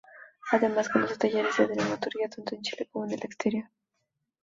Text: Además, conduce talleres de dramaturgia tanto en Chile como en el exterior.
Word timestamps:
Además, 0.49 0.89
conduce 0.89 1.15
talleres 1.15 1.55
de 1.57 1.67
dramaturgia 1.67 2.27
tanto 2.27 2.55
en 2.55 2.63
Chile 2.63 2.89
como 2.91 3.05
en 3.05 3.11
el 3.11 3.23
exterior. 3.23 3.69